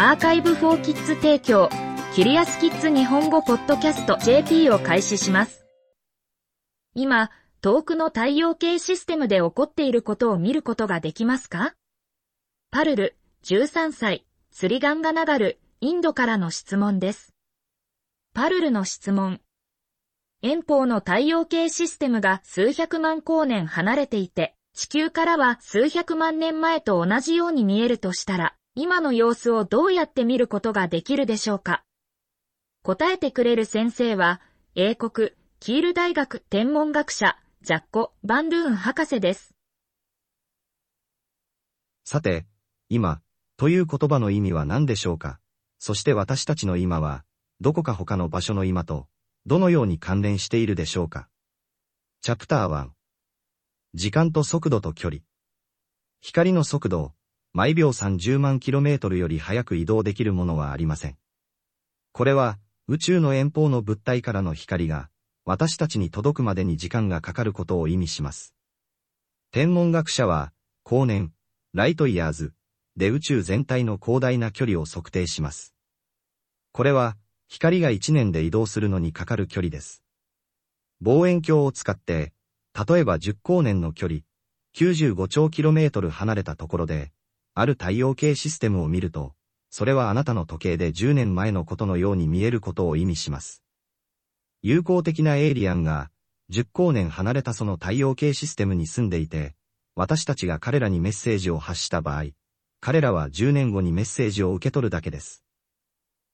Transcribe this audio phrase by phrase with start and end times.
[0.00, 1.68] アーカイブフォーキッズ提供、
[2.14, 5.66] キリアスキッズ日本語ポッドキャスト JP を開始します。
[6.94, 7.32] 今、
[7.62, 11.74] 遠くの太陽系システムで起こっていることを見ることができますか？
[12.70, 17.34] パルル、13歳、スリガンガナガル、インドからの質問です。
[18.34, 19.40] パルルの質問。
[20.42, 31.82] 遠方の太陽系システムが数百万光年離れていて、地球からは数百万年前と同じように見えるとしたら、今の様子をどうやって見ることができるでしょうか？
[32.84, 34.40] 答えてくれる先生は、
[34.76, 39.52] 英国、キール大学天文学者、ジャッコ・バンルーン博士です。
[42.04, 42.46] さて、
[42.88, 43.20] 今、
[43.56, 45.40] という言葉の意味は何でしょうか？
[45.80, 47.24] そして私たちの今は、
[47.60, 49.08] どこか他の場所の今と、
[49.44, 51.28] どのように関連しているでしょうか？
[52.20, 52.90] チャプター1
[53.94, 55.22] 時間と速度と距離。
[56.20, 57.12] 光の速度、
[57.58, 61.18] 毎秒30万 km より速く移動できるものはありません。
[62.12, 62.56] これは、
[62.86, 65.10] 宇宙の遠方の物体からの光が、
[65.44, 68.54] 私たちに届くまでに時間がかかることを意味します。
[69.50, 70.52] 天文学者は、
[70.84, 71.32] 光年、
[71.74, 72.52] ライトイヤーズ、
[72.96, 75.74] で宇宙全体の広大な距離を測定します。
[76.70, 77.16] これは、
[77.48, 80.04] 光が1年で移動するのにかかる距離です。
[81.00, 82.32] 望遠鏡を使って、
[82.88, 84.20] 例えば10光年の距離、
[84.76, 87.10] 95兆 km 離れたところで、
[87.60, 89.34] ある太陽系システムを見ると、
[89.68, 93.64] それはあなたの時計で10年前のことのように見えることを意味します。
[94.62, 96.12] 友好的なエイリアンが、
[96.52, 99.56] 10光年離れたその太陽系システムに住んでいて、
[99.96, 102.26] 私たちが彼らにメッセージを発した場合、
[102.80, 105.42] 彼らは10年後にメッセージを受け取るだけです。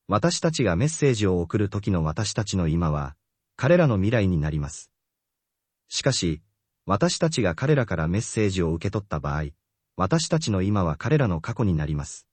[0.08, 3.16] 私たちがメッセージを送る時の私たちの今は、
[3.56, 4.90] 彼らの未来になります。
[5.88, 6.42] しかし、
[6.84, 9.44] 私たちが彼らからメッセージを受け取った場合、
[9.96, 12.26] 私たちの今は彼らの過去になります。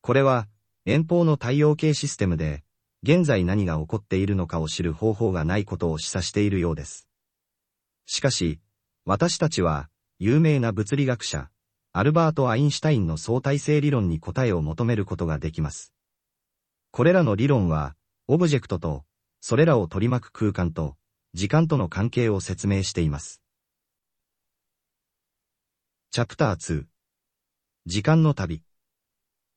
[0.00, 0.48] これは、
[0.84, 2.64] 遠方の太陽系システムで、
[3.02, 7.08] 現在何が起こっているのかを知る方法がないことを示唆しているようです。
[8.06, 8.60] しかし、
[9.04, 11.50] 私たちは、有名な物理学者、
[11.92, 15.92] アルバート・アインシュタインの相対性理論に答えを求めることができます。
[16.90, 17.96] これらの理論は、
[18.28, 19.04] オブジェクトと、
[19.42, 20.96] それらを取り巻く空間と、
[21.34, 23.41] 時間との関係を説明しています。
[26.14, 26.84] チャプター2
[27.86, 28.60] 時間の旅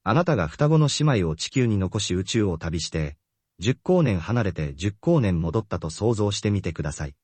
[0.06, 3.18] あなたが双子の姉妹を地球に残し宇宙を旅して、
[3.62, 7.16] 10光年離れて10光年戻ったと想像してみてください。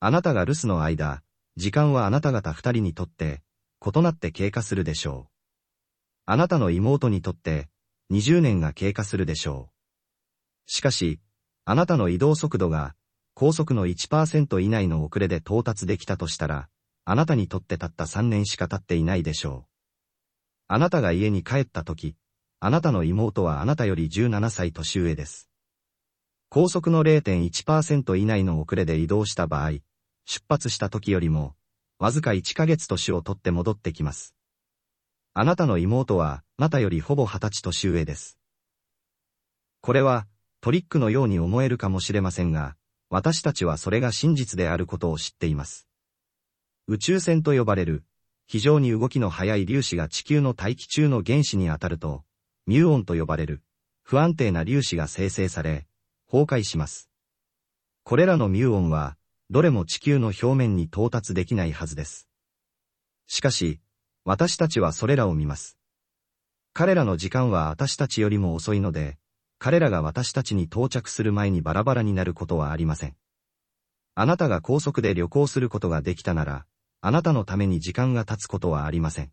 [0.00, 1.22] あなたが留守の間、
[1.56, 3.42] 時間はあなた方二人にとって、
[3.80, 5.32] 異なって経過するでしょう。
[6.26, 7.68] あなたの妹にとって、
[8.10, 9.72] 20年が経過するでしょう。
[10.66, 11.20] しかし、
[11.64, 12.96] あなたの移動速度が、
[13.34, 16.68] 高速の1%以内の遅れで到達できたとしたら、
[17.04, 19.72] あなたにとってたった3年しか経っていないでしょう。
[20.68, 22.16] あなたが家に帰った時、
[22.60, 25.50] あなたの妹はあなたより17歳年上です。
[26.48, 29.78] 高速の0.1%以内の遅れで移動した場合、
[30.26, 31.56] 出発した時よりも、
[31.98, 34.34] わずか1ヶ月年を取って戻ってきます。
[35.34, 38.38] あなたの妹は、あなたよりほぼ20歳年上です。
[39.80, 40.28] これは、
[40.60, 42.76] トリックのように思えるかもしれませんが、
[43.10, 45.88] 私たちはそれが真実であることを知っています。
[46.92, 48.04] 宇宙船と呼ばれる、
[48.46, 52.22] 非常に動きの速い粒子が地球の大気中の原子に当たると、
[52.66, 53.62] ミューオンと呼ばれる、
[54.02, 55.86] 不安定な粒子が生成され、
[56.30, 57.08] 崩壊します。
[58.04, 59.16] これらのミューオンは、
[59.48, 62.28] どれも地球の表面に到達できないはずです。
[63.26, 63.80] しかし、
[64.26, 65.78] 私たちはそれらを見ます。
[66.74, 69.16] 彼らの時間は私たちよりも遅いので、
[69.58, 73.16] 彼らが私たちに到着する前にバラバラになることはありません。
[74.14, 76.66] あなたが高速で旅行することができたなら、
[77.04, 79.32] あなたのために時間が経つことはありません。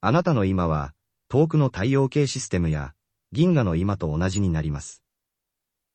[0.00, 0.94] あなたの今は、
[1.28, 2.94] 遠くの太陽系システムや、
[3.30, 5.02] 銀河の今と同じになります。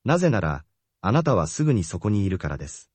[0.06, 0.66] なぜなら、
[1.02, 2.92] あなたはすぐにそこにいるからです。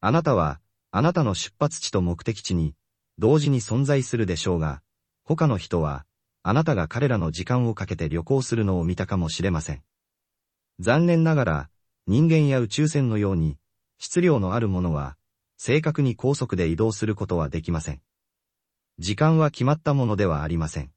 [0.00, 2.74] あなたは、あなたの出発地と目的地に、
[3.18, 4.80] 同時に存在するでしょうが、
[5.24, 6.06] 他の人は、
[6.42, 9.82] あなたが彼らの時間をかけて旅行するのを見たかもしれません。
[10.78, 11.70] 残念ながら、
[12.06, 13.58] 人間や宇宙船のように、
[13.98, 15.17] 質量のあるものは、
[15.58, 18.00] 正確に高速で移動することはできません。
[18.98, 20.92] 時間は決まったものではありません。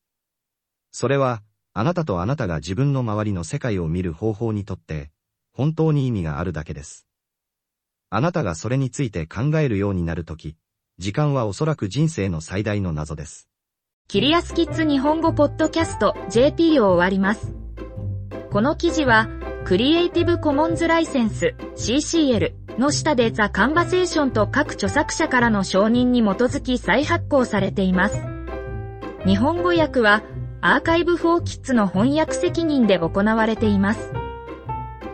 [0.92, 1.42] それは、
[1.74, 5.10] あなたとあなたが自分の周りの世界を見る方法にとって、
[5.52, 7.08] 本当に意味があるだけです。
[8.10, 10.56] あなたがそれについて考えるようになるとき、
[11.00, 13.50] 時間はおそらく人生の最大の謎です。
[14.08, 17.54] キリアスキッズ日本語ポッドキャスト JP を終わります。
[18.52, 19.30] この記事は、
[19.64, 28.22] クリエイティブコモンズライセンス CCL の下でザ・カンバセーションと各著作者からの承認に基づき再発行されています。
[29.26, 30.24] 日本語訳は、
[30.62, 34.12] アーカイブフォーキッズの翻訳責任で行われています。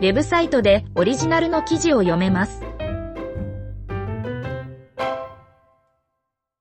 [0.00, 2.67] ェブサイトでオリジナルの記事を読めます。